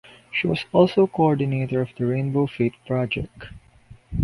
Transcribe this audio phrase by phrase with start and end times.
[0.31, 3.45] She was also coordinator of the Rainbow Faith project.